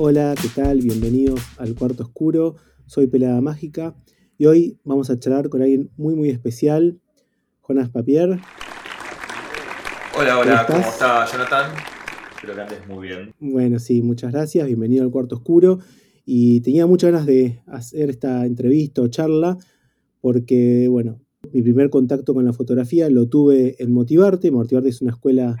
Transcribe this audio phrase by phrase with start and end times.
[0.00, 0.78] Hola, ¿qué tal?
[0.78, 2.54] Bienvenidos al Cuarto Oscuro.
[2.86, 3.96] Soy Pelada Mágica
[4.38, 7.00] y hoy vamos a charlar con alguien muy muy especial,
[7.62, 8.38] Jonas Papier.
[10.16, 11.72] Hola, hola, ¿cómo, está Jonathan?
[12.30, 13.34] Espero que andes muy bien.
[13.40, 14.68] Bueno, sí, muchas gracias.
[14.68, 15.80] Bienvenido al Cuarto Oscuro.
[16.24, 19.58] Y tenía muchas ganas de hacer esta entrevista o charla
[20.20, 21.18] porque, bueno,
[21.52, 24.52] mi primer contacto con la fotografía lo tuve en Motivarte.
[24.52, 25.56] Motivarte es una escuela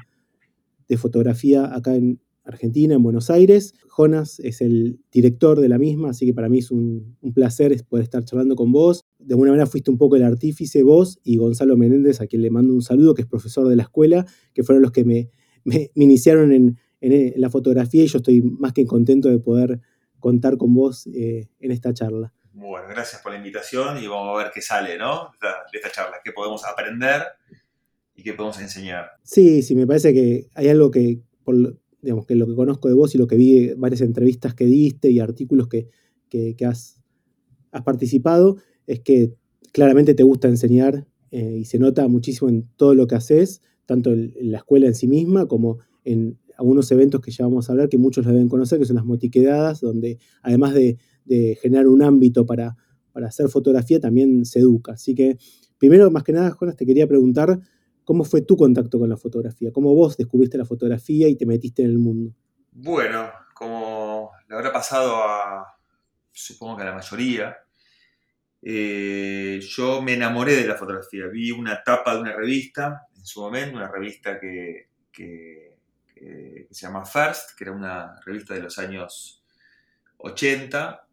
[0.86, 3.74] de fotografía acá en Argentina, en Buenos Aires.
[3.88, 8.04] Jonas es el director de la misma, así que para mí es un, placer poder
[8.04, 9.04] estar charlando con vos.
[9.18, 12.50] De alguna manera fuiste un poco el artífice, vos y Gonzalo Menéndez, a quien le
[12.50, 15.30] mando un saludo, que es profesor de la escuela, que fueron los que me,
[15.94, 19.80] iniciaron en, la fotografía y yo estoy más que contento de poder
[20.18, 22.34] contar con vos eh, en esta charla.
[22.52, 25.30] Bueno, gracias por la invitación y vamos a ver qué sale, ¿no?
[25.40, 27.22] De esta charla, qué podemos aprender
[28.16, 29.12] y qué podemos enseñar.
[29.22, 31.20] Sí, sí, me parece que hay algo que,
[32.02, 35.10] digamos, que lo que conozco de vos y lo que vi, varias entrevistas que diste
[35.10, 35.88] y artículos que,
[36.64, 37.00] has,
[37.84, 39.34] participado, es que
[39.72, 44.12] claramente te gusta enseñar eh, y se nota muchísimo en todo lo que haces, tanto
[44.12, 47.88] en, la escuela en sí misma como en algunos eventos que ya vamos a hablar,
[47.88, 50.98] que muchos deben conocer, que son las motiquedadas, donde además de,
[51.60, 52.74] generar un ámbito para,
[53.12, 54.92] para hacer fotografía, también se educa.
[54.92, 55.36] Así que,
[55.76, 57.60] primero, más que nada, Jonas, te quería preguntar
[58.08, 59.70] ¿Cómo fue tu contacto con la fotografía?
[59.70, 62.34] ¿Cómo vos descubriste la fotografía y te metiste en el mundo?
[62.72, 65.76] Bueno, como le habrá pasado a,
[66.32, 67.58] supongo que a la mayoría,
[68.62, 71.26] eh, yo me enamoré de la fotografía.
[71.26, 75.76] Vi una tapa de una revista en su momento, una revista que, que
[76.70, 79.44] se llama First, que era una revista de los años
[80.16, 81.06] 80,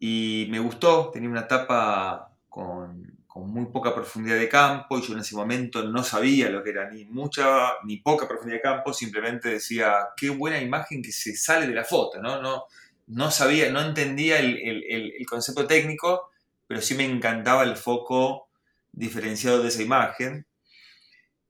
[0.00, 5.12] y me gustó, tenía una tapa con con muy poca profundidad de campo y yo
[5.12, 8.92] en ese momento no sabía lo que era ni mucha ni poca profundidad de campo,
[8.92, 12.40] simplemente decía, qué buena imagen que se sale de la foto, ¿no?
[12.40, 12.66] No,
[13.08, 16.30] no sabía, no entendía el, concepto técnico,
[16.68, 18.50] pero sí me encantaba el foco
[18.92, 20.46] diferenciado de esa imagen.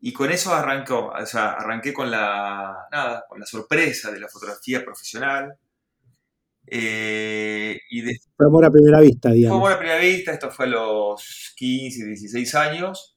[0.00, 4.28] Y con eso arrancó, o sea, arranqué con la, nada, con la sorpresa de la
[4.28, 5.58] fotografía profesional,
[6.66, 8.02] eh, y
[8.36, 9.58] fue amor a primera vista, digamos.
[9.58, 13.16] Fue amor a primera vista, esto fue a los 15, 16 años.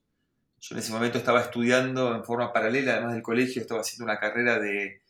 [0.59, 4.19] Yo en ese momento estaba estudiando en forma paralela, además del colegio, estaba haciendo una
[4.19, 5.01] carrera de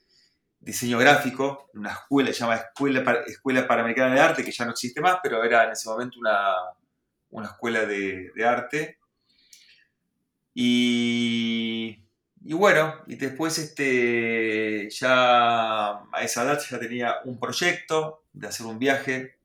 [0.59, 4.71] diseño gráfico en una escuela, se llama Escuela, escuela Panamericana de Arte, que ya no
[4.71, 6.53] existe más, pero era en ese momento una,
[7.29, 8.97] una escuela de, de arte.
[10.53, 12.06] Y
[12.47, 18.65] y bueno, y después este, ya a esa edad ya tenía un proyecto de hacer
[18.65, 19.35] un viaje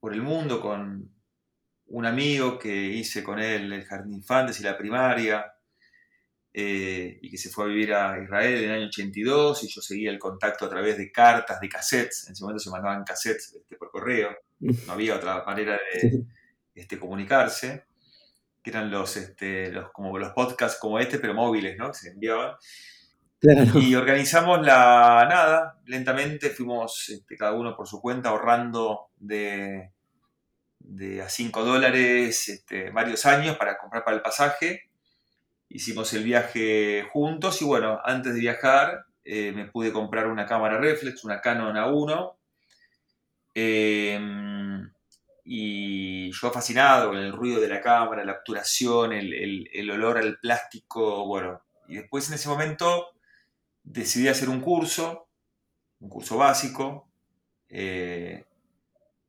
[0.00, 1.08] por el mundo con
[1.86, 5.54] un amigo que hice con él el jardín infantes y la primaria,
[6.52, 9.80] eh, y que se fue a vivir a Israel en el año 82, y yo
[9.80, 13.54] seguía el contacto a través de cartas, de cassettes, en ese momento se mandaban cassettes
[13.54, 16.24] este, por correo, no había otra manera de
[16.74, 17.84] este, comunicarse
[18.64, 21.92] que eran los, este, los, como los podcasts como este, pero móviles, ¿no?
[21.92, 22.54] Que se enviaban.
[23.74, 29.90] Y organizamos la nada, lentamente fuimos este, cada uno por su cuenta ahorrando de,
[30.78, 34.88] de a 5 dólares este, varios años para comprar para el pasaje.
[35.68, 40.78] Hicimos el viaje juntos y bueno, antes de viajar eh, me pude comprar una cámara
[40.78, 42.34] reflex, una Canon A1.
[43.54, 44.18] Eh,
[45.44, 51.26] y yo fascinado con el ruido de la cámara, la obturación, el, olor al plástico,
[51.26, 51.62] bueno.
[51.86, 53.10] Y después en ese momento
[53.82, 55.28] decidí hacer un curso,
[56.00, 57.08] un curso básico,
[57.68, 58.46] eh,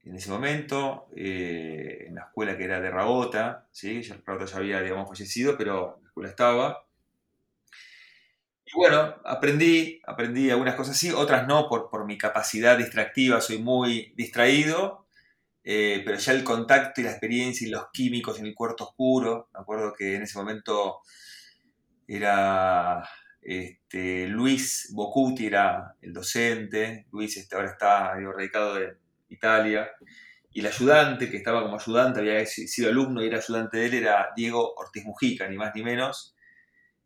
[0.04, 4.02] en ese momento, eh, en la escuela que era de Rabota, ¿sí?
[4.02, 6.86] ya, Rabota ya había, digamos, fallecido, pero la escuela estaba.
[8.66, 13.58] Y bueno, aprendí, aprendí algunas cosas así, otras no, por, por mi capacidad distractiva, soy
[13.58, 15.05] muy distraído,
[15.68, 19.50] eh, pero ya el contacto y la experiencia y los químicos en el cuarto oscuro,
[19.52, 21.00] me acuerdo que en ese momento
[22.08, 23.04] era
[23.42, 28.96] este, Luis Bocuti, era el docente, Luis este, ahora está radicado en
[29.30, 29.90] Italia,
[30.52, 33.94] y el ayudante, que estaba como ayudante, había sido alumno y era ayudante de él,
[33.96, 36.36] era Diego Ortiz Mujica, ni más ni menos.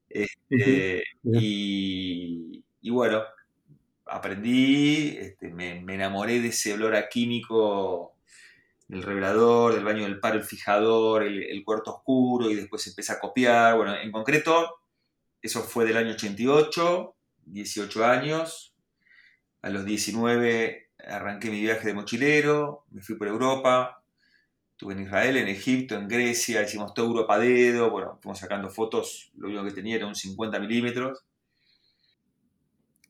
[0.10, 2.62] Este, y,
[2.92, 3.24] bueno,
[4.06, 8.19] aprendí, este, me, me, enamoré de ese olor a químico
[8.90, 13.20] el revelador, del baño del paro, el fijador, el, cuarto oscuro y después empecé a
[13.20, 13.76] copiar.
[13.76, 14.80] Bueno, en concreto,
[15.42, 17.16] eso fue del año 88,
[17.46, 18.76] 18 años.
[19.62, 24.04] A los 19 arranqué mi viaje de mochilero, me fui por Europa,
[24.72, 28.70] estuve en Israel, en Egipto, en Grecia, hicimos toda Europa a dedo, bueno, fuimos sacando
[28.70, 31.26] fotos, lo único que tenía era un 50 milímetros.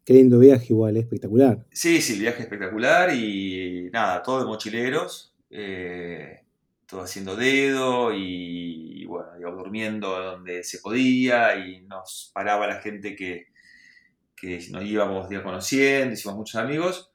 [0.03, 1.65] Qué lindo viaje igual, espectacular.
[1.71, 6.43] Sí, sí, el viaje espectacular y nada, todo de mochileros, eh,
[6.85, 13.47] todo haciendo dedo y, bueno, durmiendo donde se podía y nos paraba la gente que,
[14.71, 17.11] nos íbamos ya conociendo, hicimos muchos amigos.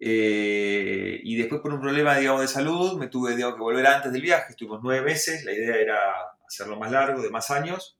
[0.00, 4.22] Eh, y después por un problema, digamos, de salud, me tuve, que volver antes del
[4.22, 5.98] viaje, estuvimos nueve meses, la idea era
[6.46, 7.98] hacerlo más largo, de más años.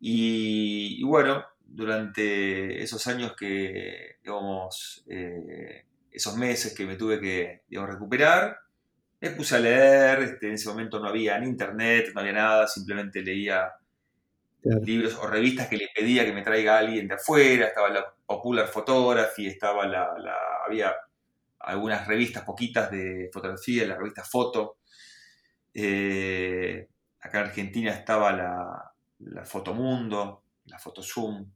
[0.00, 1.44] y bueno,
[1.74, 8.58] durante esos años que, digamos, eh, esos meses que me tuve que recuperar,
[9.20, 12.66] me puse a leer, este, en ese momento no había ni internet, no había nada,
[12.66, 13.72] simplemente leía
[14.64, 18.68] libros o revistas que le pedía que me traiga alguien de afuera, estaba la Popular
[18.68, 20.08] Photography, estaba la,
[20.66, 20.94] había
[21.60, 24.78] algunas revistas poquitas de fotografía, la revista Foto.
[25.74, 26.88] Eh,
[27.20, 31.48] acá en Argentina estaba la, la Fotomundo, la Fotozoom.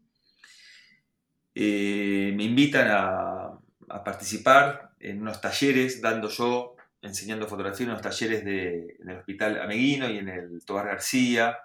[1.55, 3.59] eh, me invitan a,
[4.03, 9.61] participar en unos talleres, dando yo, enseñando fotografía en unos talleres de, en el Hospital
[9.61, 11.55] Ameguino y en el Tobar García,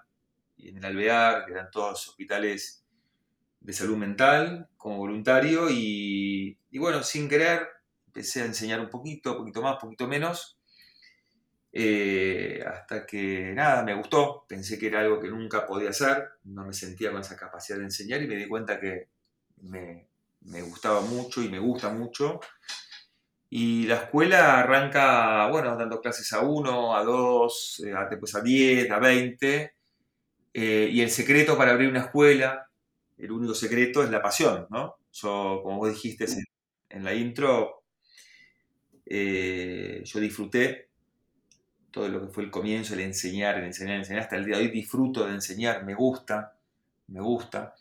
[0.55, 2.80] y en el Alvear, que eran todos hospitales
[3.61, 7.67] de salud mental como voluntario y, bueno, sin querer
[8.07, 10.57] empecé a enseñar un poquito, poquito más, poquito menos,
[11.71, 16.65] eh, hasta que nada, me gustó, pensé que era algo que nunca podía hacer, no
[16.65, 19.07] me sentía con esa capacidad de enseñar y me di cuenta que
[19.61, 20.07] me,
[20.63, 22.41] gustaba mucho y me gusta mucho.
[23.49, 28.89] Y la escuela arranca, bueno, dando clases a uno, a dos, eh, después a diez,
[28.91, 29.75] a veinte,
[30.53, 32.70] eh, y el secreto para abrir una escuela,
[33.21, 34.95] el único secreto es la pasión, ¿no?
[35.13, 36.25] Yo, como vos dijiste
[36.89, 37.83] en, la intro,
[39.05, 40.89] eh, yo disfruté
[41.91, 44.23] todo lo que fue el comienzo, el enseñar, el enseñar, el enseñar.
[44.23, 46.57] Hasta el día de hoy disfruto de enseñar, me gusta,
[47.09, 47.75] me gusta.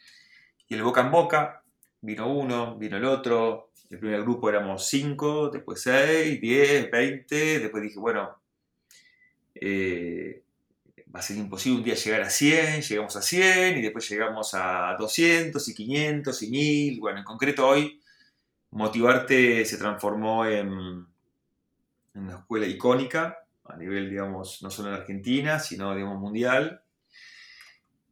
[0.69, 1.63] Y el boca en boca,
[2.03, 3.71] vino uno, vino el otro.
[3.89, 7.61] El primer grupo éramos cinco, después seis, diez, veinte.
[7.61, 8.37] Después dije, bueno,
[9.55, 10.43] eh,
[11.15, 14.55] va a ser imposible un día llegar a 100, llegamos a 100 y después llegamos
[14.55, 17.01] a 200 y 500 y 1000.
[17.01, 18.01] Bueno, en concreto hoy
[18.73, 21.07] Motivarte se transformó en,
[22.15, 26.83] una escuela icónica a nivel, digamos, no solo en Argentina, sino, digamos, mundial.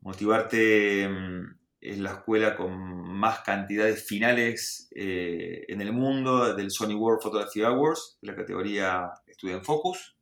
[0.00, 6.94] Motivarte mm, es la escuela con más cantidades finales eh, en el mundo del Sony
[6.94, 10.17] World Photography Awards, la categoría Student Focus.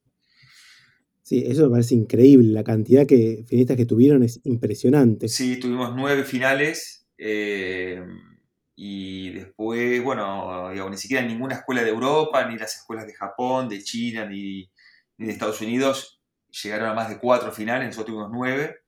[1.26, 2.52] Sí, eso me parece increíble.
[2.52, 5.28] La cantidad de finalistas que tuvieron es impresionante.
[5.28, 7.04] Sí, tuvimos nueve finales.
[7.18, 8.00] Eh,
[8.76, 13.82] y después, bueno, ni siquiera ninguna escuela de Europa, ni las escuelas de Japón, de
[13.82, 14.70] China, ni,
[15.18, 16.20] de Estados Unidos
[16.62, 17.88] llegaron a más de cuatro finales.
[17.88, 18.82] Nosotros tuvimos nueve.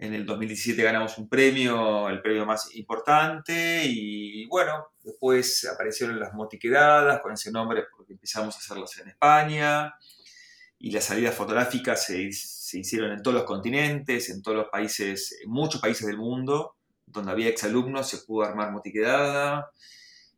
[0.00, 3.84] En el 2017 ganamos un premio, el premio más importante.
[3.86, 9.94] Y bueno, después aparecieron las motiquedadas con ese nombre porque empezamos a hacerlas en España
[10.82, 12.28] y las salidas fotográficas se,
[12.76, 16.74] hicieron en todos los continentes, en todos los países, en muchos países del mundo,
[17.06, 19.70] donde había exalumnos, se pudo armar motiquedada.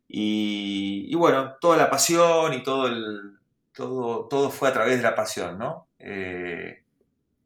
[0.06, 3.38] Y, y bueno, toda la pasión y todo, el,
[3.72, 5.88] todo, todo fue a través de la pasión, ¿no?
[5.98, 6.82] Eh,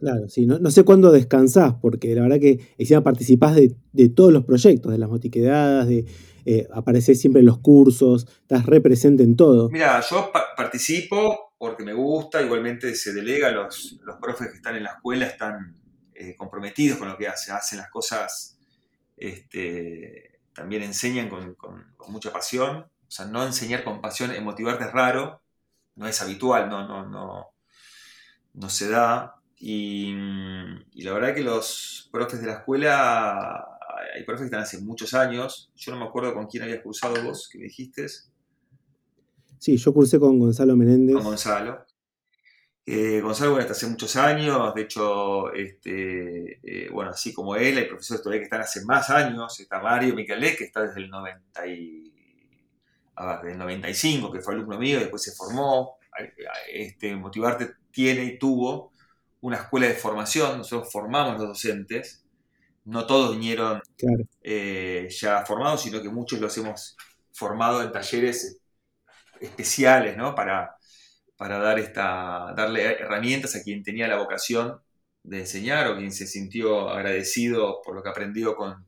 [0.01, 4.33] claro, sí, no, sé cuándo descansás, porque la verdad que encima participás de, de todos
[4.33, 6.05] los proyectos, de las motiquedadas, de
[6.47, 9.71] eh, aparecer siempre en los cursos, estás represente en todo.
[9.71, 14.85] Mira, yo participo porque me gusta, igualmente se delega, los, los profes que están en
[14.85, 15.75] la escuela están
[16.15, 18.57] eh, comprometidos con lo que hacen, hacen las cosas,
[19.17, 21.57] este, también enseñan con,
[22.09, 25.43] mucha pasión, o sea, no enseñar con pasión, motivarte es raro,
[25.97, 27.49] no es habitual, no, no, no,
[28.55, 29.35] no se da.
[29.59, 30.15] Y,
[30.95, 33.79] la verdad que los profes de la escuela
[34.15, 35.71] hay profes que están hace muchos años.
[35.77, 38.07] Yo no me acuerdo con quién habías cursado vos, que me dijiste.
[39.59, 41.17] Sí, yo cursé con Gonzalo Menéndez.
[41.17, 41.85] Con Gonzalo.
[42.87, 47.77] Eh, Gonzalo, bueno, está hace muchos años, de hecho, este, eh, bueno, así como él,
[47.77, 51.11] hay profesores todavía que están hace más años, está Mario Miquelé, que está desde el,
[51.11, 51.65] 90
[53.57, 55.99] 95, que fue alumno mío, después se formó,
[56.73, 58.93] este, Motivarte tiene y tuvo
[59.43, 62.25] una escuela de formación, nosotros formamos los docentes,
[62.85, 63.83] no todos vinieron
[64.43, 66.97] eh, ya formados, sino que muchos los hemos
[67.33, 68.61] formado en talleres
[69.41, 70.35] especiales, ¿no?
[70.35, 70.77] Para,
[71.37, 74.81] para dar esta, darle herramientas a quien tenía la vocación
[75.23, 78.87] de enseñar o quien se sintió agradecido por lo que aprendió con,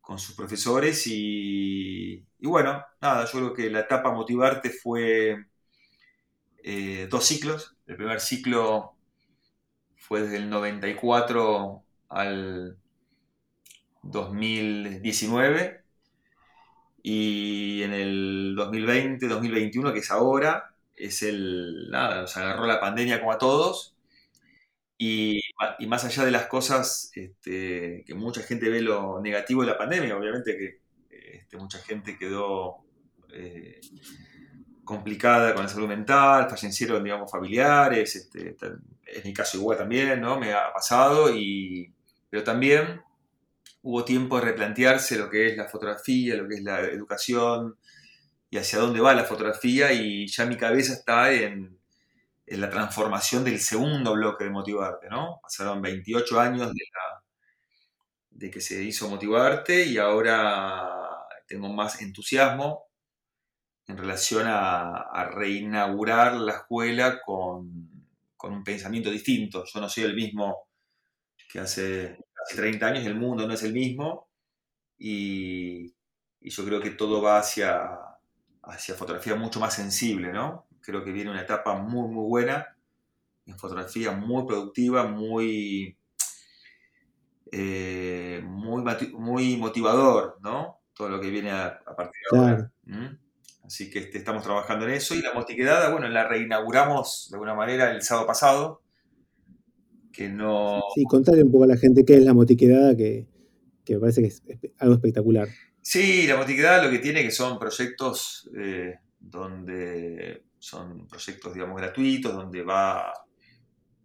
[0.00, 5.46] con sus profesores y, bueno, nada, yo creo que la etapa Motivarte fue
[6.64, 7.76] eh, dos ciclos.
[7.86, 8.96] El primer ciclo
[9.96, 12.76] fue desde el 94 al
[14.02, 15.79] 2019
[17.02, 23.32] y en el 2020-2021, que es ahora, es el, nada, nos agarró la pandemia como
[23.32, 23.94] a todos
[25.02, 25.40] y,
[25.88, 30.14] más allá de las cosas este, que mucha gente ve lo negativo de la pandemia,
[30.14, 32.84] obviamente que este, mucha gente quedó
[33.32, 33.80] eh,
[34.84, 40.38] complicada con la salud mental, fallecieron, digamos, familiares, este, en mi caso igual también, ¿no?
[40.38, 41.90] Me ha pasado, y,
[42.28, 43.00] pero también
[43.82, 47.78] hubo tiempo de replantearse lo que es la fotografía, lo que es la educación
[48.50, 51.80] y hacia dónde va la fotografía y ya mi cabeza está en,
[52.50, 55.38] en la transformación del segundo bloque de Motivarte, ¿no?
[55.40, 56.72] Pasaron 28 años
[58.30, 60.90] de, que se hizo Motivarte y ahora
[61.46, 62.86] tengo más entusiasmo
[63.86, 67.88] en relación a, reinaugurar la escuela con,
[68.42, 69.64] un pensamiento distinto.
[69.72, 70.66] Yo no soy el mismo
[71.52, 72.18] que hace,
[72.54, 74.28] 30 años, el mundo no es el mismo
[74.98, 75.94] y,
[76.40, 77.90] y yo creo que todo va hacia,
[78.62, 80.66] hacia fotografía mucho más sensible, ¿no?
[80.80, 82.76] Creo que viene una etapa muy, muy buena
[83.46, 85.96] en fotografía, muy productiva, muy,
[87.52, 88.82] eh, muy,
[89.12, 90.80] muy motivador, ¿no?
[90.94, 92.72] Todo lo que viene a, partir de ahora.
[93.64, 95.14] Así que este, estamos trabajando en eso.
[95.14, 98.79] Y la motiquedada, bueno, la reinauguramos de alguna manera el sábado pasado.
[100.12, 100.80] Que no.
[100.94, 103.26] Sí, contarle un poco a la gente qué es la motiquedada, que,
[103.84, 104.42] que me parece que es
[104.78, 105.48] algo espectacular.
[105.82, 112.34] Sí, la motiquedada lo que tiene que son proyectos eh, donde son proyectos, digamos, gratuitos,
[112.34, 113.12] donde va,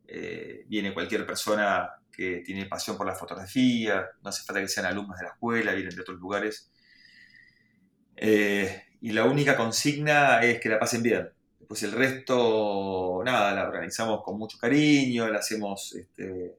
[0.08, 4.86] eh, viene cualquier persona que tiene pasión por la fotografía, no hace falta que sean
[4.86, 6.72] alumnos de la escuela, vienen de otros lugares.
[8.16, 11.30] Eh, y la única consigna es que la pasen bien.
[11.68, 16.58] Pues el resto, nada, la organizamos con mucho cariño, la hacemos, este,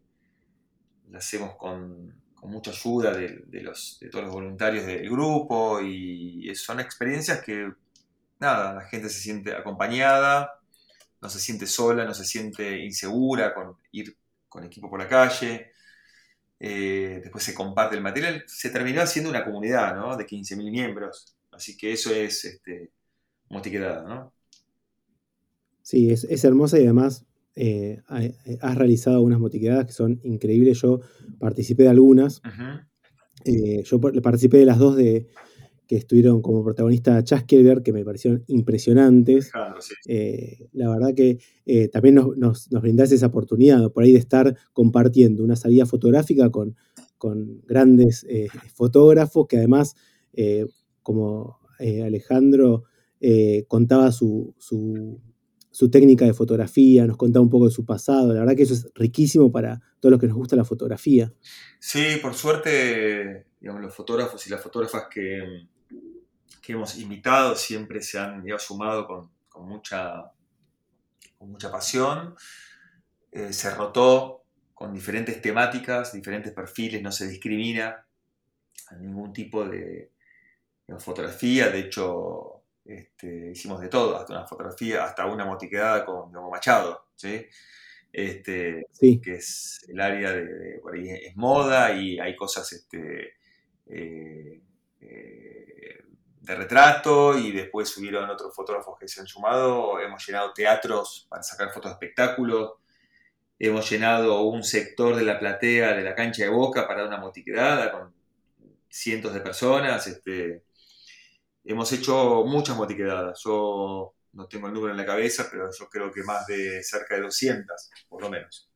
[1.10, 3.44] la hacemos con, mucha ayuda de,
[4.10, 7.72] todos los voluntarios del grupo y son experiencias que
[8.38, 10.60] nada, la gente se siente acompañada,
[11.20, 14.16] no se siente sola, no se siente insegura con ir
[14.48, 15.72] con equipo por la calle.
[16.58, 18.44] Eh, después se comparte el material.
[18.46, 20.16] Se terminó haciendo una comunidad ¿no?
[20.16, 21.36] de 15.000 miembros.
[21.50, 22.92] Así que eso es este,
[23.48, 24.32] motiquedada, ¿no?
[25.86, 28.02] Sí, es, hermosa y además eh,
[28.60, 30.80] has realizado unas motiquedadas que son increíbles.
[30.80, 30.98] Yo
[31.38, 32.42] participé de algunas.
[33.44, 35.28] Eh, yo participé de las dos de,
[35.86, 39.52] que estuvieron como protagonista Chaskelberg, que me parecieron impresionantes.
[40.08, 44.56] Eh, la verdad que eh, también nos, nos, brindás esa oportunidad por ahí de estar
[44.72, 46.74] compartiendo una salida fotográfica con,
[47.18, 49.94] con grandes eh, fotógrafos que además,
[51.02, 52.84] como Alejandro
[53.68, 55.20] contaba su, su,
[55.76, 58.32] su, técnica de fotografía, nos contaba un poco de su pasado.
[58.32, 61.32] La verdad que eso es riquísimo para todos los que nos gusta la fotografía.
[61.78, 65.66] Sí, por suerte, digamos, los fotógrafos y las fotógrafas que
[66.66, 70.32] que hemos invitado siempre se han sumado con, mucha,
[71.38, 72.34] con mucha pasión.
[73.30, 74.42] Eh, se rotó
[74.74, 78.04] con diferentes temáticas, diferentes perfiles, no se discrimina
[78.88, 80.10] a ningún tipo de,
[80.98, 81.68] fotografía.
[81.68, 82.55] De hecho,
[82.86, 87.46] este, hicimos de todo, hasta una fotografía, hasta una motiquedada con Machado, ¿sí?
[88.12, 93.34] Este, que es el área de, por ahí es moda y hay cosas este,
[93.86, 94.62] eh,
[95.00, 96.04] eh,
[96.40, 100.00] de retrato y después subieron otros fotógrafos que se han sumado.
[100.00, 102.74] Hemos llenado teatros para sacar fotos de espectáculos.
[103.58, 107.90] Hemos llenado un sector de la platea de la cancha de Boca para una motiquedada
[107.90, 108.14] con
[108.88, 110.06] cientos de personas.
[110.06, 110.62] Este,
[111.66, 113.40] hemos hecho muchas motiquedadas.
[113.44, 117.16] Yo no tengo el número en la cabeza, pero yo creo que más de cerca
[117.16, 118.70] de 200, por lo menos.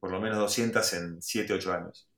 [0.00, 2.08] Por lo menos 200 en 7, 8 años.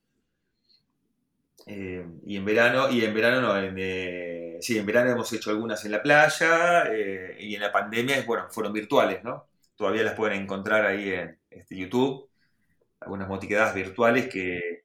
[1.66, 5.50] Eh, y en verano, y en verano no, en, eh, sí, en verano hemos hecho
[5.50, 9.48] algunas en la playa eh, y en la pandemia, bueno, fueron virtuales, ¿no?
[9.76, 12.28] Todavía las pueden encontrar ahí en este, YouTube,
[13.00, 14.79] algunas motiquedadas virtuales que,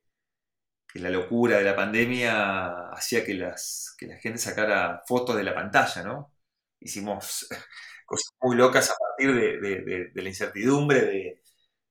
[1.00, 5.54] la locura de la pandemia hacía que, las, que la gente sacara fotos de la
[5.54, 6.34] pantalla, ¿no?
[6.80, 7.48] Hicimos
[8.06, 11.02] cosas muy locas a partir de, la incertidumbre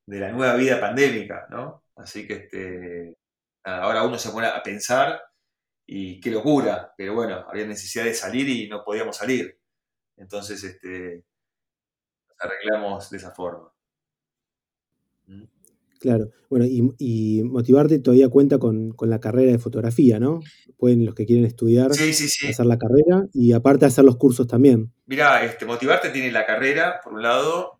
[0.06, 1.84] de, la nueva vida pandémica, ¿no?
[1.96, 3.16] Así que este,
[3.64, 5.22] ahora uno se pone a pensar
[5.86, 9.58] y qué locura, pero bueno, había necesidad de salir y no podíamos salir.
[10.16, 11.24] Entonces, este,
[12.38, 13.73] arreglamos de esa forma.
[16.04, 20.40] Claro, bueno, y, Motivarte todavía cuenta con, la carrera de fotografía, ¿no?
[20.76, 24.92] Pueden los que quieren estudiar hacer la carrera y aparte hacer los cursos también.
[25.06, 27.78] Mirá, este, Motivarte tiene la carrera, por un lado,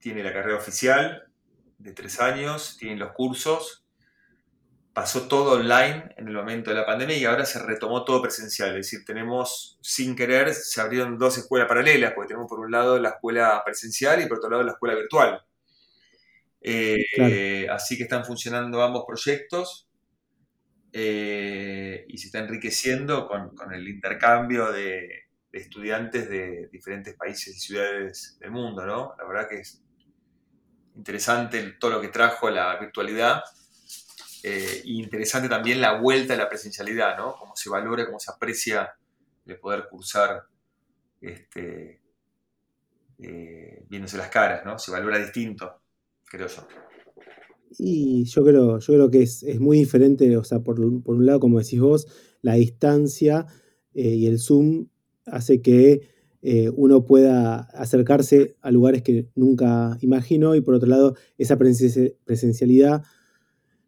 [0.00, 1.28] tiene la carrera oficial
[1.78, 3.86] de tres años, tiene los cursos,
[4.92, 8.70] pasó todo online en el momento de la pandemia y ahora se retomó todo presencial.
[8.70, 12.98] Es decir, tenemos, sin querer, se abrieron dos escuelas paralelas, porque tenemos por un lado
[12.98, 15.40] la escuela presencial y por otro lado la escuela virtual.
[16.62, 19.88] Eh, así que están funcionando ambos proyectos
[20.92, 28.36] eh, y se está enriqueciendo con, el intercambio de, estudiantes de diferentes países y ciudades
[28.38, 29.14] del mundo, ¿no?
[29.18, 29.82] La verdad que es
[30.94, 33.42] interesante todo lo que trajo la virtualidad
[34.44, 37.34] eh, y interesante también la vuelta a la presencialidad, ¿no?
[37.36, 38.94] Cómo se valora, cómo se aprecia
[39.44, 40.44] el poder cursar
[41.20, 42.00] este,
[43.18, 44.78] viéndose las caras, ¿no?
[44.78, 45.80] Se valora distinto
[46.30, 46.62] creo yo.
[47.78, 51.58] Y yo creo, yo creo que es, muy diferente, o sea, por, un lado, como
[51.58, 52.06] decís vos,
[52.40, 53.46] la distancia
[53.94, 54.86] eh, y el Zoom
[55.26, 56.08] hace que
[56.42, 63.02] eh, uno pueda acercarse a lugares que nunca imaginó y por otro lado, esa presencialidad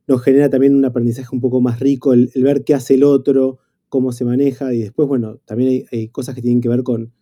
[0.06, 3.58] nos genera también un aprendizaje un poco más rico, el, ver qué hace el otro,
[3.88, 7.12] cómo se maneja y después, bueno, también hay cosas que tienen que ver con,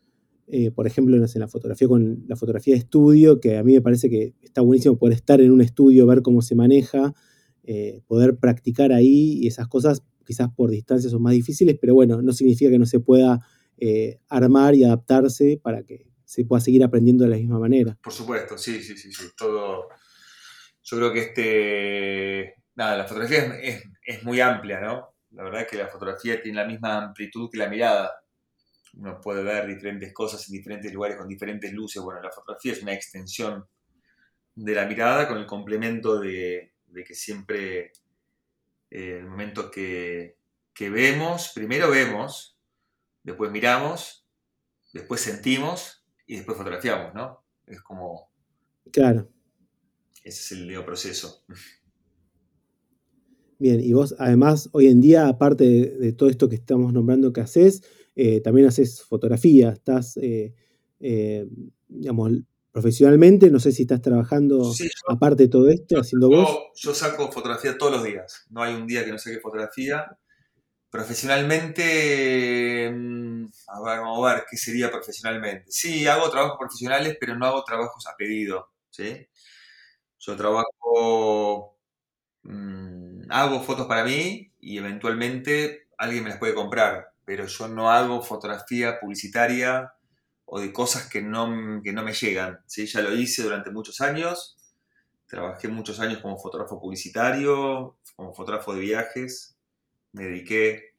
[0.52, 3.80] eh, por ejemplo, en la fotografía con la fotografía de estudio, que a mí me
[3.80, 7.14] parece que está buenísimo poder estar en un estudio, ver cómo se maneja,
[7.62, 12.21] eh, poder practicar ahí y esas cosas quizás por distancia son más difíciles, pero bueno,
[12.21, 13.47] no significa que no se pueda
[13.78, 17.97] eh, armar y adaptarse para que se pueda seguir aprendiendo de la misma manera.
[18.02, 19.25] Por supuesto, sí, sí, sí, sí.
[19.37, 19.88] Todo.
[20.83, 22.54] Yo creo que este.
[22.75, 25.11] Nada, la fotografía es, es muy amplia, ¿no?
[25.30, 28.11] La verdad es que la fotografía tiene la misma amplitud que la mirada
[28.94, 32.02] uno puede ver diferentes cosas en diferentes lugares con diferentes luces.
[32.02, 33.64] Bueno, la fotografía es una extensión
[34.54, 36.73] de la mirada con el complemento de,
[37.06, 37.92] que siempre
[38.90, 40.37] eh, el momento que,
[40.78, 42.59] vemos, primero vemos,
[43.23, 44.26] después miramos,
[44.93, 47.45] después sentimos y después fotografiamos, ¿no?
[47.67, 48.30] Es como...
[48.91, 49.28] Claro.
[50.25, 51.45] Ese es el neo proceso.
[53.58, 57.43] Bien, y vos además hoy en día, aparte de todo esto que estamos nombrando que
[57.43, 57.82] haces,
[58.14, 60.54] eh, también haces fotografía, estás, eh,
[61.00, 61.46] eh,
[61.88, 62.32] digamos,
[62.73, 64.73] profesionalmente, no sé si estás trabajando
[65.08, 66.49] aparte de todo esto, haciendo vos.
[66.76, 70.06] Yo saco fotografía todos los días, no hay un día que no saque fotografía.
[70.90, 75.70] Profesionalmente, mm, a ver, vamos a ver qué sería profesionalmente.
[75.70, 78.70] Sí, hago trabajos profesionales, pero no hago trabajos a pedido.
[78.90, 79.28] ¿sí?
[80.18, 81.78] Yo trabajo,
[82.42, 87.88] mm, hago fotos para mí y eventualmente alguien me las puede comprar pero yo no
[87.88, 89.95] hago fotografía publicitaria
[90.47, 92.58] o de cosas que no, no me llegan.
[92.66, 92.86] ¿sí?
[92.86, 94.56] Ya lo hice durante muchos años,
[95.28, 99.56] trabajé muchos años como fotógrafo publicitario, como fotógrafo de viajes,
[100.10, 100.97] me dediqué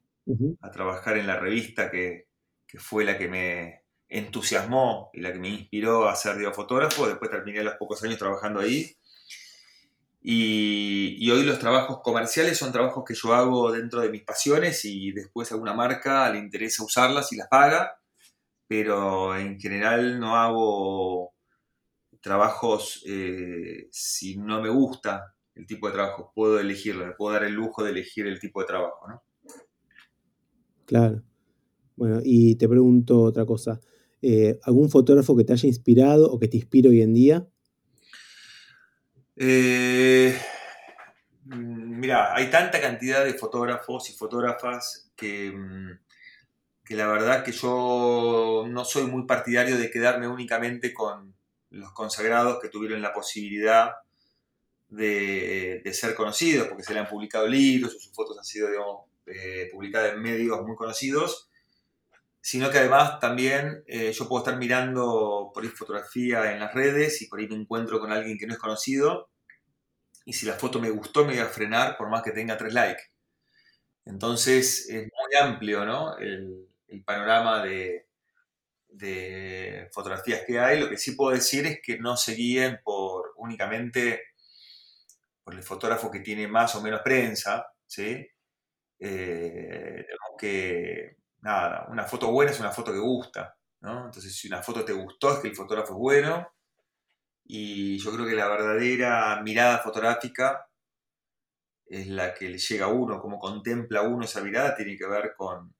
[0.61, 2.29] a trabajar en la revista que,
[2.65, 7.07] que, fue la que me entusiasmó y la que me inspiró a ser fotógrafo.
[7.07, 8.95] Después terminé los pocos años trabajando ahí
[10.23, 15.11] y, hoy los trabajos comerciales son trabajos que yo hago dentro de mis pasiones y
[15.11, 17.99] después alguna marca le interesa usarlas y las paga,
[18.67, 21.33] pero en general no hago
[22.21, 27.43] trabajos eh, si no me gusta el tipo de trabajo, puedo elegirlo, me puedo dar
[27.43, 29.23] el lujo de elegir el tipo de trabajo, ¿no?
[30.85, 31.23] Claro.
[31.95, 33.79] Bueno, y te pregunto otra cosa.
[34.21, 37.47] Eh, ¿Algún fotógrafo que te haya inspirado o que te inspire hoy en día?
[39.43, 40.39] Eh,
[41.45, 45.99] mira, hay tanta cantidad de fotógrafos y fotógrafas que, mm,
[46.85, 51.33] que la verdad que yo no soy muy partidario de quedarme únicamente con
[51.71, 53.93] los consagrados que tuvieron la posibilidad
[54.89, 58.69] de, ser conocidos, porque se le han publicado libros o sus fotos han sido
[59.25, 61.49] eh, publicadas en medios muy conocidos,
[62.41, 67.21] sino que además también eh, yo puedo estar mirando por ahí fotografía en las redes
[67.21, 69.29] y por ahí me encuentro con alguien que no es conocido
[70.25, 72.73] y si la foto me gustó me voy a frenar por más que tenga tres
[72.73, 73.03] likes.
[74.05, 76.17] Entonces es muy amplio ¿no?
[76.17, 76.67] el,
[77.05, 78.07] panorama de,
[78.89, 80.79] de, fotografías que hay.
[80.79, 84.23] Lo que sí puedo decir es que no se guíen por únicamente
[85.43, 88.27] por el fotógrafo que tiene más o menos prensa, ¿sí?
[88.99, 90.05] Eh,
[90.37, 94.05] que nada, una foto buena es una foto que gusta, ¿no?
[94.05, 96.47] Entonces si una foto te gustó es que el fotógrafo es bueno
[97.45, 100.67] y yo creo que la verdadera mirada fotográfica
[101.85, 105.33] es la que le llega a uno, como contempla uno esa mirada, tiene que ver
[105.35, 105.75] con,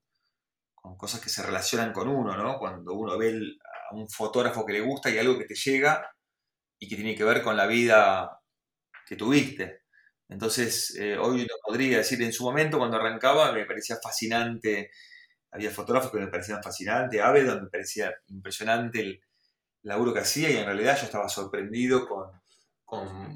[0.97, 2.60] cosas que se relacionan con uno, ¿no?
[2.60, 3.58] Cuando uno ve
[3.89, 6.12] a un fotógrafo que le gusta y algo que te llega
[6.80, 8.39] y que tiene que ver con la vida
[9.08, 9.84] que tuviste.
[10.28, 14.91] Entonces, eh, hoy no podría decir, en su momento cuando arrancaba me parecía fascinante,
[15.52, 19.22] había fotógrafos que me parecían fascinantes, Avedon me parecía impresionante el
[19.84, 22.30] laburo que hacía y en realidad yo estaba sorprendido con,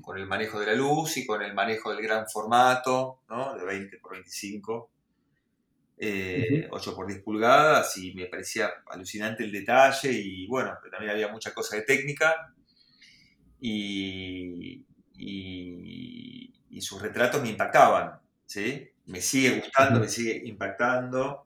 [0.01, 3.55] con, el manejo de la luz y con el manejo del gran formato, ¿no?
[3.57, 4.91] de 20 por 25
[5.97, 11.29] 8 eh, por 10 pulgadas y me parecía alucinante el detalle y bueno, también había
[11.29, 12.53] mucha cosa de técnica
[13.61, 14.85] y,
[15.17, 18.91] y, sus retratos me impactaban, ¿sí?
[19.05, 21.44] Me sigue gustando, me sigue impactando,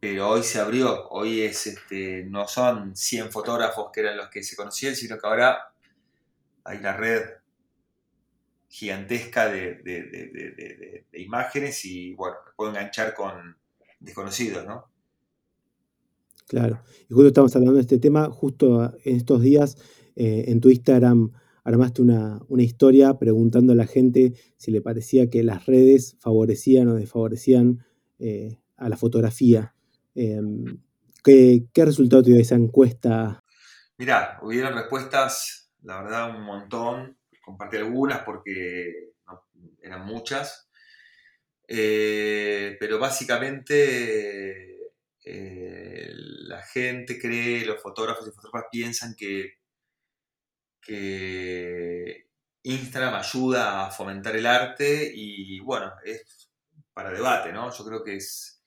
[0.00, 4.42] pero hoy se abrió, hoy es, este, no son 100 fotógrafos que eran los que
[4.42, 5.72] se conocían, sino que ahora
[6.64, 7.22] hay una red
[8.68, 13.56] gigantesca de, imágenes y bueno, puedo enganchar con
[13.98, 14.86] desconocidos, ¿no?
[16.46, 19.76] Claro, y justo estamos hablando de este tema, justo en estos días
[20.16, 21.32] eh, en tu Instagram
[21.64, 26.94] armaste una, historia preguntando a la gente si le parecía que las redes favorecían o
[26.94, 27.84] desfavorecían
[28.18, 29.74] eh, a la fotografía.
[30.20, 30.82] Em,
[31.22, 33.44] ¿qué, resultado te dio esa encuesta?
[33.98, 39.12] Mirá, hubieron respuestas, la verdad, un montón compartí algunas porque
[39.80, 40.68] eran muchas,
[41.68, 44.76] eh, pero básicamente
[45.24, 49.52] eh, la gente cree, los fotógrafos y fotógrafas piensan que,
[50.82, 52.26] que
[52.64, 56.50] Instagram ayuda a fomentar el arte y bueno, es
[56.92, 57.72] para debate, ¿no?
[57.72, 58.57] Yo creo que es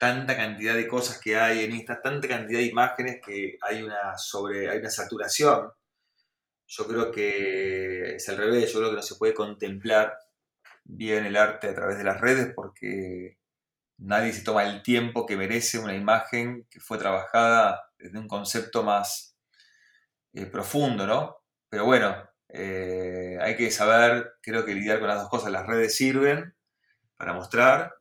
[0.00, 4.16] tanta cantidad de cosas que hay en Instagram, tanta cantidad de imágenes que hay una
[4.16, 5.70] sobre, hay una saturación
[6.70, 10.16] yo creo que es al revés, yo creo que no se puede contemplar
[10.84, 13.38] bien el arte a través de las redes porque
[13.98, 18.84] nadie se toma el tiempo que merece una imagen que fue trabajada desde un concepto
[18.84, 19.36] más
[20.32, 21.38] eh, profundo, ¿no?
[21.68, 22.16] Pero bueno,
[22.48, 25.50] eh, hay que saber, creo que lidiar con las dos cosas.
[25.50, 26.54] Las redes sirven
[27.16, 27.94] para mostrar,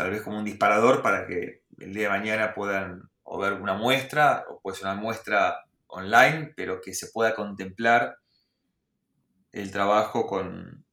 [0.00, 4.46] tal vez como un disparador para que el día de mañana puedan ver una muestra,
[4.48, 8.16] o puede ser una muestra online, pero que se pueda contemplar
[9.52, 10.86] el trabajo con,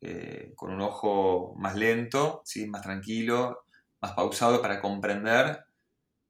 [0.00, 2.66] eh, con un ojo más lento, ¿sí?
[2.66, 3.66] más tranquilo,
[4.00, 5.64] más pausado para comprender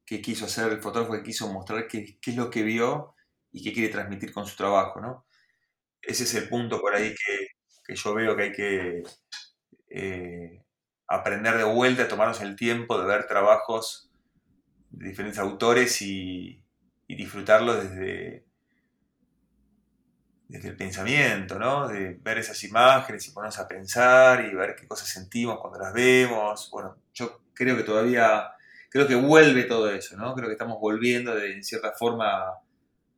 [0.04, 3.14] qué quiso hacer el fotógrafo, qué quiso mostrar, qué, es lo que vio
[3.50, 5.00] y qué quiere transmitir con su trabajo.
[5.00, 5.24] ¿no?
[6.02, 9.02] Ese es el punto por ahí que, yo veo que hay que
[9.88, 10.63] eh,
[11.06, 14.10] aprender de vuelta, tomarnos el tiempo de ver trabajos
[14.90, 16.62] de diferentes autores y,
[17.06, 18.44] y disfrutarlo desde,
[20.48, 21.88] desde el pensamiento, ¿no?
[21.88, 25.92] De ver esas imágenes y ponernos a pensar y ver qué cosas sentimos cuando las
[25.92, 26.68] vemos.
[26.70, 28.52] Bueno, yo creo que todavía,
[28.90, 30.34] creo que vuelve todo eso, ¿no?
[30.34, 32.54] Creo que estamos volviendo de, en cierta forma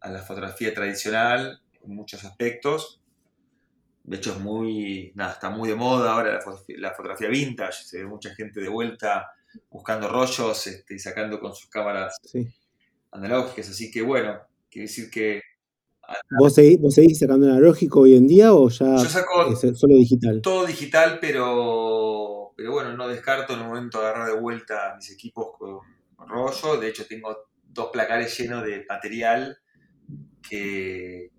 [0.00, 3.00] a la fotografía tradicional en muchos aspectos.
[4.06, 6.40] De hecho, es muy, nada, está muy de moda ahora
[6.78, 7.84] la, fotografía vintage.
[7.84, 9.30] Se ve mucha gente de vuelta
[9.70, 12.48] buscando rollos este, y sacando con sus cámaras sí
[13.16, 14.38] analógicas, así que bueno,
[14.70, 15.42] quiere decir que...
[16.38, 19.96] ¿Vos seguís, ¿Vos seguís, sacando analógico hoy en día o ya Yo saco es solo
[19.96, 20.40] digital?
[20.40, 25.48] Todo digital, pero, pero bueno, no descarto en un momento agarrar de vuelta mis equipos
[25.58, 25.80] con,
[26.28, 26.80] rollo.
[26.80, 29.58] De hecho, tengo dos placares llenos de material
[30.48, 31.32] que,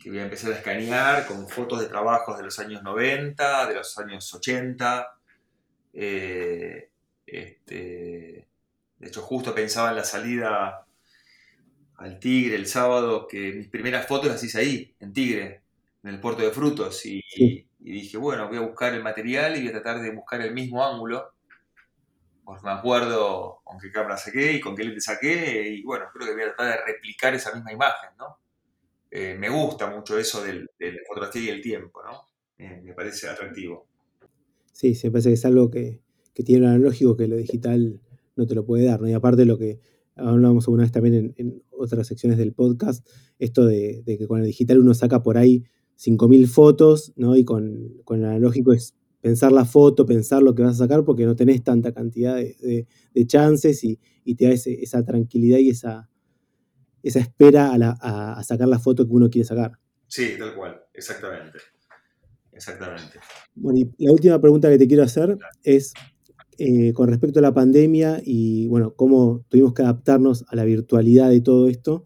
[0.00, 3.74] que, voy a empezar a escanear con fotos de trabajos de los años 90, de
[3.74, 5.14] los años 80.
[5.92, 6.90] Eh,
[7.26, 8.46] este,
[8.98, 10.86] de hecho, justo pensaba en la salida
[11.96, 15.62] al Tigre el sábado, que mis primeras fotos las hice ahí, en Tigre,
[16.02, 17.04] en el puerto de frutos.
[17.04, 17.22] Y,
[17.78, 20.84] dije, bueno, voy a buscar el material y voy a tratar de buscar el mismo
[20.84, 21.32] ángulo.
[22.44, 25.68] Pues me acuerdo con qué cámara saqué y con qué lente saqué.
[25.68, 28.38] Y bueno, creo que voy a tratar de replicar esa misma imagen, ¿no?
[29.10, 32.28] Eh, me gusta mucho eso del, de fotografía y el tiempo, ¿no?
[32.58, 33.86] me parece atractivo.
[34.72, 36.02] Sí, se me parece que es algo que,
[36.34, 38.00] que tiene lo analógico que lo digital
[38.36, 39.08] no te lo puede dar, ¿no?
[39.08, 39.80] Y aparte lo que
[40.16, 43.06] hablábamos alguna vez también en, otras secciones del podcast,
[43.38, 45.64] esto de, que con el digital uno saca por ahí
[45.98, 47.36] 5.000 fotos, ¿no?
[47.36, 51.24] Y con, el analógico es pensar la foto, pensar lo que vas a sacar, porque
[51.24, 52.86] no tenés tanta cantidad de,
[53.26, 53.98] chances y,
[54.34, 56.10] te da esa tranquilidad y esa,
[57.02, 59.72] esa espera a, sacar la foto que uno quiere sacar.
[60.06, 61.58] Sí, tal cual, exactamente.
[62.52, 63.18] Exactamente.
[63.54, 65.94] Bueno, y la última pregunta que te quiero hacer es,
[66.58, 71.30] eh, con respecto a la pandemia y bueno, cómo tuvimos que adaptarnos a la virtualidad
[71.30, 72.04] de todo esto,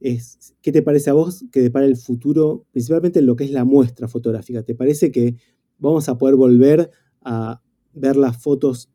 [0.00, 3.50] es, ¿qué te parece a vos que depara el futuro, principalmente en lo que es
[3.50, 4.62] la muestra fotográfica?
[4.62, 5.36] ¿Te parece que
[5.78, 6.90] vamos a poder volver
[7.22, 8.90] a ver las fotos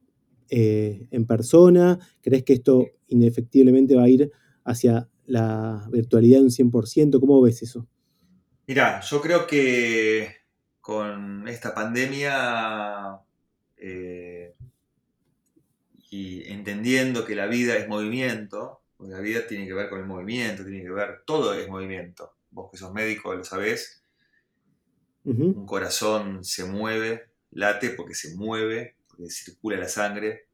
[0.49, 1.97] eh, en persona?
[2.21, 4.31] ¿Crees que esto inefectiblemente va a ir
[4.63, 7.19] hacia la virtualidad un 100%?
[7.19, 7.87] ¿Cómo ves eso?
[8.67, 10.35] Mira, yo creo que
[10.81, 13.19] con esta pandemia
[13.77, 14.55] eh,
[16.09, 20.63] y entendiendo que la vida es movimiento, la vida tiene que ver con el movimiento,
[20.63, 22.33] tiene que ver, todo es movimiento.
[22.51, 24.03] Vos que sos médico lo sabés,
[25.23, 30.47] un corazón se mueve, late porque se mueve, porque circula la sangre.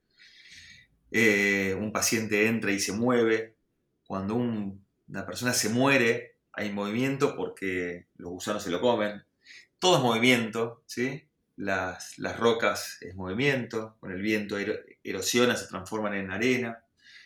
[1.11, 3.54] Eh, un paciente entra y se mueve.
[4.07, 9.23] Cuando una persona se muere, hay movimiento porque los gusanos se lo comen.
[9.79, 11.27] Todo es movimiento, ¿sí?
[11.57, 14.57] Las, rocas es movimiento, con el viento
[15.03, 16.83] erosiona, se transforman en arena.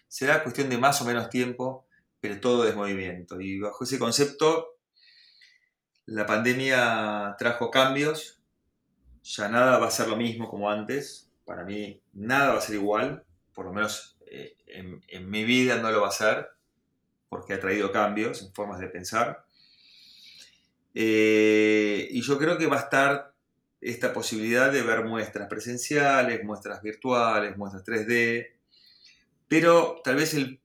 [0.08, 1.88] Será cuestión de más o menos tiempo,
[2.20, 3.40] pero todo es movimiento.
[3.40, 4.78] Y bajo ese concepto,
[6.06, 8.42] la pandemia trajo cambios.
[9.24, 11.30] Ya nada va a ser lo mismo como antes.
[11.46, 13.24] Para mí, nada va a ser igual.
[13.54, 16.50] Por lo menos eh, en, mi vida no lo va a ser,
[17.30, 19.46] porque ha traído cambios en formas de pensar.
[20.94, 23.34] Eh, y yo creo que va a estar
[23.82, 28.48] esta posibilidad de ver muestras presenciales, muestras virtuales, muestras 3D,
[29.48, 30.60] pero tal vez el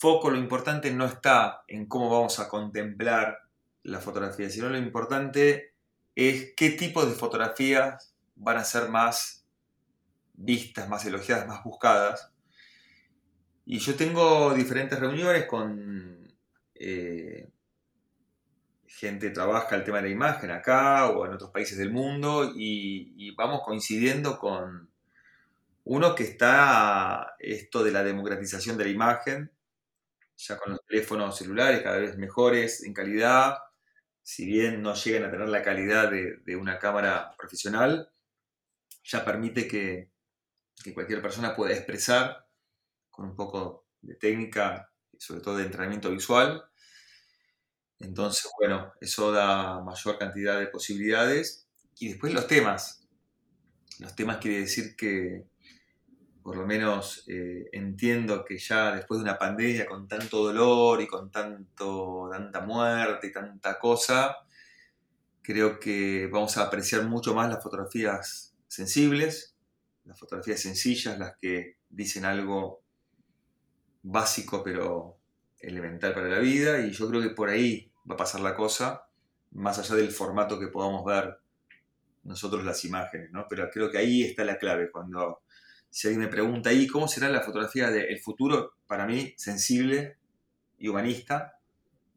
[0.00, 3.40] foco, lo importante no está en cómo vamos a contemplar
[3.82, 5.74] la fotografía, sino lo importante
[6.14, 9.44] es qué tipo de fotografías van a ser más
[10.34, 12.29] vistas, más elogiadas, más buscadas.
[13.64, 16.34] Y yo tengo diferentes reuniones con
[16.74, 17.50] eh,
[18.86, 22.52] gente que trabaja el tema de la imagen acá o en otros países del mundo
[22.54, 24.90] y, vamos coincidiendo con
[25.84, 29.50] uno que está esto de la democratización de la imagen,
[30.36, 33.58] ya con los teléfonos celulares cada vez mejores en calidad,
[34.22, 38.10] si bien no llegan a tener la calidad de, una cámara profesional,
[39.04, 40.10] ya permite que,
[40.82, 42.49] que cualquier persona pueda expresar
[43.20, 46.64] con un poco de técnica, sobre todo de entrenamiento visual,
[47.98, 51.68] entonces, bueno, eso da mayor cantidad de posibilidades.
[51.98, 53.06] Y después los temas.
[53.98, 55.44] Los temas quiere decir que,
[56.42, 61.06] por lo menos eh, entiendo que ya después de una pandemia con tanto dolor y
[61.06, 64.38] con tanto, tanta muerte y tanta cosa,
[65.42, 69.54] creo que vamos a apreciar mucho más las fotografías sensibles,
[70.04, 72.79] las fotografías sencillas, las que dicen algo
[74.02, 75.18] básico pero
[75.60, 79.04] elemental para la vida y yo creo que por ahí va a pasar la cosa,
[79.52, 81.36] más allá del formato que podamos ver
[82.24, 83.46] nosotros las imágenes, ¿no?
[83.48, 85.42] Pero creo que ahí está la clave, cuando
[85.90, 88.74] si alguien me pregunta, ¿y cómo será la fotografía del futuro?
[88.86, 90.18] Para mí, sensible
[90.78, 91.58] y humanista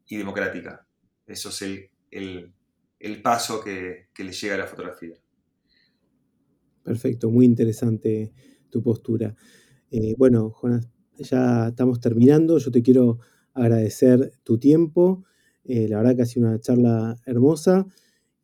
[0.06, 0.86] y democrática.
[1.26, 1.62] Eso es
[2.10, 5.16] el, paso que, le llega a la fotografía.
[6.84, 8.32] Perfecto, muy interesante
[8.70, 9.34] tu postura.
[9.90, 10.88] Eh, bueno, Jonas,
[11.18, 12.58] ya estamos terminando.
[12.58, 13.18] Yo te quiero
[13.52, 15.24] agradecer tu tiempo.
[15.64, 17.86] Eh, la verdad que ha sido una charla hermosa.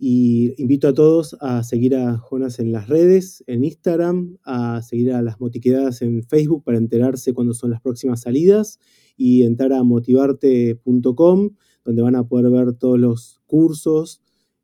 [0.03, 5.13] Y invito a todos a seguir a Jonas en las redes, en Instagram, a seguir
[5.13, 8.79] a las motiquedadas en Facebook para enterarse cuándo son las próximas salidas
[9.19, 11.51] y entrar a motivarte.com,
[11.85, 14.23] donde van a poder ver todos los cursos,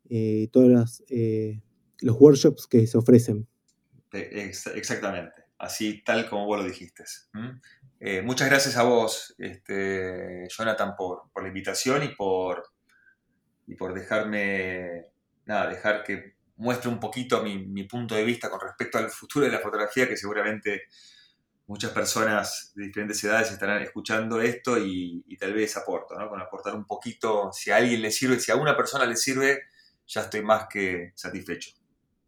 [0.09, 1.61] eh, todos eh,
[2.01, 3.47] los workshops que se ofrecen.
[4.11, 7.03] Exactamente, así tal como vos lo dijiste.
[7.99, 12.63] Eh, muchas gracias a vos, este, Jonathan, por, la invitación y por,
[13.65, 15.07] y por dejarme,
[15.45, 19.51] nada, dejar que muestre un poquito mi, punto de vista con respecto al futuro de
[19.51, 20.83] la fotografía, que seguramente
[21.67, 26.29] muchas personas de diferentes edades estarán escuchando esto y, tal vez aporto, ¿no?
[26.29, 29.63] Con aportar un poquito, si a alguien le sirve, si a una persona le sirve,
[30.07, 31.71] ya estoy más que satisfecho.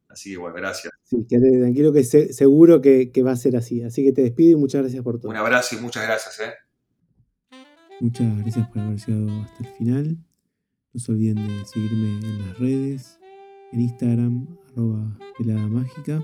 [0.09, 0.88] Así que bueno, gracias.
[1.09, 3.81] Sí, quédate tranquilo que seguro que, va a ser así.
[3.81, 5.31] Así que te despido y muchas gracias por todo.
[5.31, 6.39] Un abrazo y muchas gracias.
[6.39, 6.53] ¿eh?
[7.99, 10.17] Muchas gracias por haber llegado hasta el final.
[10.93, 13.19] No se olviden de seguirme en las redes,
[13.71, 16.23] en Instagram, arroba pelada mágica,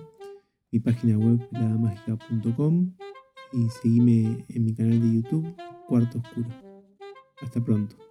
[0.72, 2.96] mi página web peladamagica.com
[3.54, 5.56] y seguime en mi canal de YouTube,
[5.88, 6.50] Cuarto Oscuro.
[7.42, 8.05] Hasta pronto.